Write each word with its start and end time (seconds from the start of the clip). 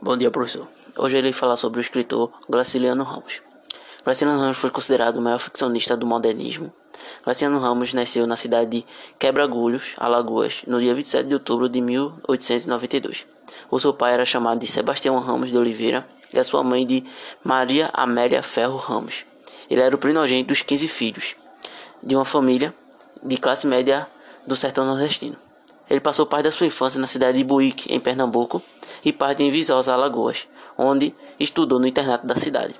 Bom 0.00 0.16
dia, 0.16 0.30
professor. 0.30 0.68
Hoje 0.96 1.16
eu 1.16 1.18
irei 1.18 1.32
falar 1.32 1.56
sobre 1.56 1.80
o 1.80 1.82
escritor 1.82 2.30
Graciliano 2.48 3.02
Ramos. 3.02 3.42
Graciliano 4.04 4.40
Ramos 4.40 4.56
foi 4.56 4.70
considerado 4.70 5.16
o 5.16 5.20
maior 5.20 5.40
ficcionista 5.40 5.96
do 5.96 6.06
modernismo. 6.06 6.72
Graciliano 7.24 7.58
Ramos 7.58 7.92
nasceu 7.92 8.24
na 8.24 8.36
cidade 8.36 8.70
de 8.70 8.86
Quebra-Agulhos, 9.18 9.96
Alagoas, 9.96 10.62
no 10.68 10.78
dia 10.78 10.94
27 10.94 11.26
de 11.26 11.34
outubro 11.34 11.68
de 11.68 11.80
1892. 11.80 13.26
O 13.68 13.80
seu 13.80 13.92
pai 13.92 14.14
era 14.14 14.24
chamado 14.24 14.60
de 14.60 14.68
Sebastião 14.68 15.18
Ramos 15.18 15.50
de 15.50 15.58
Oliveira 15.58 16.06
e 16.32 16.38
a 16.38 16.44
sua 16.44 16.62
mãe 16.62 16.86
de 16.86 17.02
Maria 17.42 17.90
Amélia 17.92 18.40
Ferro 18.40 18.76
Ramos. 18.76 19.26
Ele 19.68 19.80
era 19.80 19.96
o 19.96 19.98
primogênito 19.98 20.54
dos 20.54 20.62
15 20.62 20.86
filhos 20.86 21.34
de 22.00 22.14
uma 22.14 22.24
família 22.24 22.72
de 23.20 23.36
classe 23.36 23.66
média 23.66 24.06
do 24.46 24.54
sertão 24.54 24.84
nordestino. 24.84 25.47
Ele 25.88 26.00
passou 26.00 26.26
parte 26.26 26.44
da 26.44 26.52
sua 26.52 26.66
infância 26.66 27.00
na 27.00 27.06
cidade 27.06 27.38
de 27.38 27.44
Buíque, 27.44 27.92
em 27.92 27.98
Pernambuco, 27.98 28.62
e 29.04 29.12
parte 29.12 29.42
em 29.42 29.50
Viçosa, 29.50 29.92
Alagoas, 29.92 30.46
onde 30.76 31.14
estudou 31.40 31.78
no 31.78 31.86
internato 31.86 32.26
da 32.26 32.36
cidade. 32.36 32.74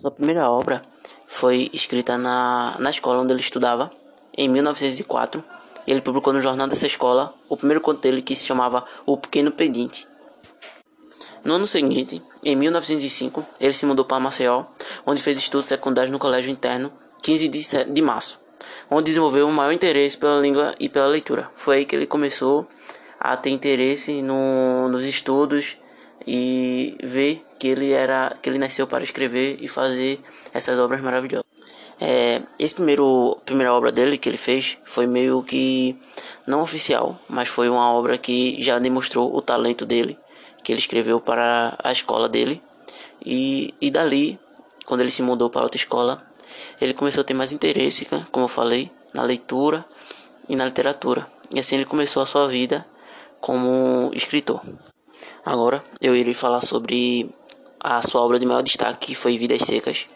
Sua 0.00 0.10
primeira 0.10 0.50
obra 0.50 0.82
foi 1.26 1.70
escrita 1.72 2.18
na, 2.18 2.76
na 2.78 2.90
escola 2.90 3.22
onde 3.22 3.32
ele 3.32 3.40
estudava, 3.40 3.90
em 4.36 4.48
1904. 4.48 5.42
Ele 5.86 6.00
publicou 6.00 6.32
no 6.32 6.40
jornal 6.40 6.68
dessa 6.68 6.86
escola 6.86 7.34
o 7.48 7.56
primeiro 7.56 7.80
conto 7.80 8.00
dele 8.00 8.22
que 8.22 8.36
se 8.36 8.46
chamava 8.46 8.84
O 9.06 9.16
Pequeno 9.16 9.50
Pedinte. 9.50 10.06
No 11.44 11.54
ano 11.54 11.66
seguinte, 11.66 12.22
em 12.44 12.54
1905, 12.54 13.44
ele 13.58 13.72
se 13.72 13.84
mudou 13.84 14.04
para 14.04 14.20
Maceió, 14.20 14.64
onde 15.04 15.20
fez 15.20 15.38
estudos 15.38 15.66
secundários 15.66 16.12
no 16.12 16.18
Colégio 16.18 16.52
Interno 16.52 16.92
15 17.22 17.48
de, 17.48 17.84
de 17.84 18.02
março, 18.02 18.40
onde 18.92 19.04
desenvolveu 19.04 19.46
um 19.46 19.52
maior 19.52 19.72
interesse 19.72 20.16
pela 20.16 20.40
língua 20.40 20.74
e 20.78 20.88
pela 20.88 21.06
leitura. 21.06 21.50
Foi 21.54 21.78
aí 21.78 21.84
que 21.84 21.96
ele 21.96 22.06
começou 22.06 22.66
a 23.18 23.36
ter 23.36 23.50
interesse 23.50 24.22
no, 24.22 24.88
nos 24.88 25.04
estudos 25.04 25.76
e 26.26 26.96
ver 27.02 27.44
que 27.58 27.68
ele 27.68 27.92
era 27.92 28.36
que 28.40 28.48
ele 28.48 28.58
nasceu 28.58 28.86
para 28.86 29.02
escrever 29.02 29.56
e 29.60 29.68
fazer 29.68 30.20
essas 30.52 30.78
obras 30.78 31.00
maravilhosas. 31.00 31.46
É, 32.00 32.42
esse 32.58 32.74
primeiro 32.74 33.38
primeira 33.44 33.72
obra 33.72 33.92
dele 33.92 34.18
que 34.18 34.28
ele 34.28 34.36
fez 34.36 34.78
foi 34.84 35.06
meio 35.06 35.42
que 35.42 35.96
não 36.46 36.60
oficial, 36.60 37.18
mas 37.28 37.48
foi 37.48 37.68
uma 37.68 37.92
obra 37.92 38.18
que 38.18 38.60
já 38.60 38.78
demonstrou 38.78 39.34
o 39.34 39.40
talento 39.40 39.86
dele, 39.86 40.18
que 40.62 40.72
ele 40.72 40.80
escreveu 40.80 41.20
para 41.20 41.76
a 41.82 41.92
escola 41.92 42.28
dele 42.28 42.60
e, 43.24 43.72
e 43.80 43.90
dali, 43.90 44.38
quando 44.84 45.00
ele 45.00 45.10
se 45.10 45.22
mudou 45.22 45.48
para 45.48 45.62
outra 45.62 45.76
escola, 45.76 46.20
ele 46.80 46.94
começou 46.94 47.20
a 47.20 47.24
ter 47.24 47.34
mais 47.34 47.52
interesse, 47.52 48.06
né, 48.10 48.26
como 48.30 48.44
eu 48.44 48.48
falei, 48.48 48.90
na 49.14 49.22
leitura 49.22 49.84
e 50.48 50.56
na 50.56 50.64
literatura. 50.64 51.26
E 51.54 51.60
assim 51.60 51.76
ele 51.76 51.84
começou 51.84 52.22
a 52.22 52.26
sua 52.26 52.48
vida 52.48 52.86
como 53.40 54.10
escritor. 54.14 54.62
Agora 55.44 55.84
eu 56.00 56.14
irei 56.16 56.34
falar 56.34 56.60
sobre 56.60 57.30
a 57.80 58.00
sua 58.00 58.22
obra 58.22 58.38
de 58.38 58.46
maior 58.46 58.62
destaque, 58.62 59.08
que 59.08 59.14
foi 59.14 59.36
Vidas 59.36 59.62
Secas. 59.62 60.06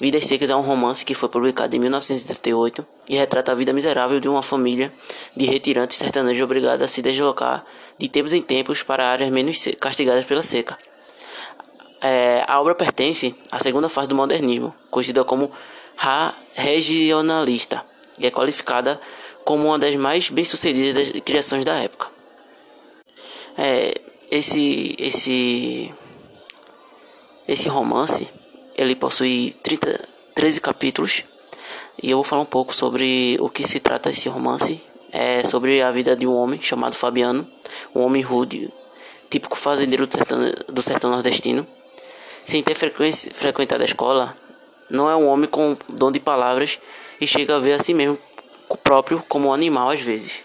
Vidas 0.00 0.24
Secas 0.24 0.50
é 0.50 0.56
um 0.56 0.60
romance 0.60 1.04
que 1.04 1.14
foi 1.14 1.28
publicado 1.28 1.74
em 1.74 1.78
1938 1.78 2.86
e 3.08 3.16
retrata 3.16 3.52
a 3.52 3.54
vida 3.54 3.72
miserável 3.72 4.20
de 4.20 4.28
uma 4.28 4.42
família 4.42 4.92
de 5.36 5.46
retirantes 5.46 5.98
sertanejos 5.98 6.42
obrigados 6.42 6.82
a 6.82 6.88
se 6.88 7.02
deslocar 7.02 7.64
de 7.98 8.08
tempos 8.08 8.32
em 8.32 8.42
tempos 8.42 8.82
para 8.82 9.08
áreas 9.08 9.30
menos 9.30 9.64
castigadas 9.80 10.24
pela 10.24 10.42
seca. 10.42 10.78
É, 12.02 12.44
a 12.48 12.60
obra 12.60 12.74
pertence 12.74 13.34
à 13.50 13.58
segunda 13.60 13.88
fase 13.88 14.08
do 14.08 14.14
modernismo, 14.14 14.74
conhecida 14.90 15.24
como 15.24 15.52
regionalista, 16.54 17.84
e 18.18 18.26
é 18.26 18.30
qualificada 18.30 19.00
como 19.44 19.68
uma 19.68 19.78
das 19.78 19.94
mais 19.94 20.28
bem-sucedidas 20.28 21.12
criações 21.24 21.64
da 21.64 21.76
época. 21.76 22.08
É, 23.56 23.94
esse 24.30 24.96
esse 24.98 25.94
esse 27.46 27.68
romance 27.68 28.26
ele 28.76 28.96
possui 28.96 29.54
30, 29.62 30.08
13 30.34 30.60
capítulos 30.60 31.24
e 32.02 32.10
eu 32.10 32.16
vou 32.16 32.24
falar 32.24 32.42
um 32.42 32.46
pouco 32.46 32.74
sobre 32.74 33.36
o 33.40 33.48
que 33.48 33.66
se 33.66 33.78
trata 33.78 34.10
esse 34.10 34.28
romance. 34.28 34.80
É 35.12 35.44
sobre 35.44 35.82
a 35.82 35.90
vida 35.90 36.16
de 36.16 36.26
um 36.26 36.34
homem 36.34 36.60
chamado 36.60 36.96
Fabiano, 36.96 37.46
um 37.94 38.00
homem 38.00 38.22
rude, 38.22 38.72
típico 39.28 39.56
fazendeiro 39.56 40.06
do 40.06 40.12
sertão, 40.12 40.38
do 40.68 40.82
sertão 40.82 41.10
nordestino. 41.10 41.66
Sem 42.44 42.62
ter 42.62 42.74
frequentado 42.74 43.82
a 43.82 43.86
escola, 43.86 44.36
não 44.90 45.08
é 45.08 45.16
um 45.16 45.28
homem 45.28 45.48
com 45.48 45.76
dom 45.88 46.10
de 46.10 46.20
palavras 46.20 46.78
e 47.20 47.26
chega 47.26 47.56
a 47.56 47.58
ver 47.58 47.74
a 47.74 47.82
si 47.82 47.94
mesmo 47.94 48.18
próprio 48.82 49.24
como 49.28 49.48
um 49.48 49.52
animal 49.52 49.90
às 49.90 50.00
vezes. 50.00 50.44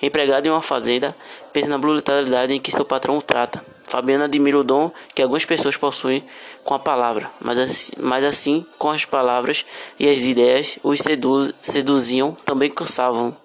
Empregado 0.00 0.46
em 0.46 0.50
uma 0.50 0.62
fazenda, 0.62 1.16
pensa 1.52 1.68
na 1.68 1.78
brutalidade 1.78 2.52
em 2.52 2.60
que 2.60 2.70
seu 2.70 2.84
patrão 2.84 3.18
o 3.18 3.22
trata. 3.22 3.64
Fabiano 3.84 4.24
admira 4.24 4.58
o 4.58 4.64
dom 4.64 4.90
que 5.14 5.20
algumas 5.20 5.44
pessoas 5.44 5.76
possuem 5.76 6.24
com 6.64 6.72
a 6.72 6.78
palavra, 6.78 7.30
mas 7.40 7.58
assim, 7.58 7.92
mas 7.98 8.24
assim 8.24 8.64
com 8.78 8.88
as 8.88 9.04
palavras 9.04 9.66
e 9.98 10.08
as 10.08 10.18
ideias 10.18 10.78
os 10.82 11.00
seduz, 11.00 11.52
seduziam, 11.60 12.32
também 12.44 12.70
cansavam. 12.70 13.36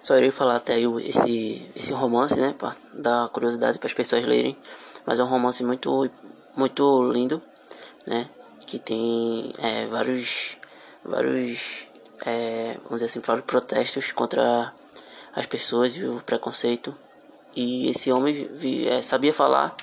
Só 0.00 0.16
irei 0.16 0.30
falar 0.30 0.56
até 0.56 0.74
aí 0.74 0.84
esse, 1.08 1.70
esse 1.76 1.92
romance, 1.92 2.38
né, 2.38 2.54
para 2.58 2.74
dar 2.92 3.28
curiosidade 3.28 3.78
para 3.78 3.86
as 3.86 3.94
pessoas 3.94 4.24
lerem, 4.24 4.56
mas 5.04 5.18
é 5.18 5.24
um 5.24 5.26
romance 5.26 5.62
muito, 5.62 6.10
muito 6.56 7.12
lindo, 7.12 7.42
né, 8.06 8.28
que 8.66 8.78
tem 8.78 9.52
é, 9.58 9.86
vários, 9.86 10.56
vários 11.04 11.86
é, 12.24 12.74
vamos 12.84 13.00
dizer 13.00 13.06
assim, 13.06 13.20
vários 13.20 13.44
protestos 13.44 14.12
contra 14.12 14.72
as 15.34 15.46
pessoas 15.46 15.96
e 15.96 16.04
o 16.04 16.20
preconceito. 16.24 16.94
E 17.54 17.90
esse 17.90 18.12
homem 18.12 18.48
é, 18.86 19.02
sabia 19.02 19.34
falar, 19.34 19.74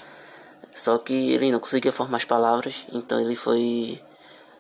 só 0.74 0.98
que 0.98 1.32
ele 1.32 1.52
não 1.52 1.60
conseguia 1.60 1.92
formar 1.92 2.18
as 2.18 2.26
palavras, 2.26 2.86
então 2.94 3.20
ele 3.20 3.36
foi 3.36 4.02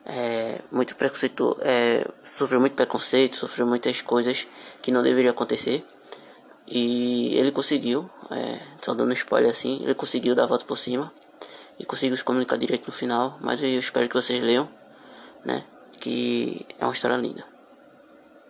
é, 0.07 0.61
muito 0.71 0.95
preconceito, 0.95 1.57
é, 1.59 2.07
sofreu 2.23 2.61
muito 2.61 2.73
preconceito, 2.73 3.35
sofreu 3.35 3.67
muitas 3.67 4.01
coisas 4.01 4.47
que 4.81 4.89
não 4.89 5.03
deveriam 5.03 5.31
acontecer. 5.31 5.85
E 6.65 7.35
ele 7.37 7.51
conseguiu, 7.51 8.09
é, 8.31 8.59
só 8.81 8.93
dando 8.93 9.13
spoiler 9.13 9.51
assim, 9.51 9.81
ele 9.83 9.93
conseguiu 9.93 10.33
dar 10.33 10.43
a 10.43 10.47
volta 10.47 10.65
por 10.65 10.77
cima 10.77 11.11
e 11.77 11.85
conseguiu 11.85 12.15
se 12.15 12.23
comunicar 12.23 12.57
direito 12.57 12.87
no 12.87 12.93
final. 12.93 13.37
Mas 13.41 13.61
eu 13.61 13.67
espero 13.67 14.07
que 14.07 14.15
vocês 14.15 14.41
leiam, 14.41 14.69
né? 15.43 15.63
Que 15.99 16.65
é 16.79 16.85
uma 16.85 16.93
história 16.93 17.17
linda. 17.17 17.56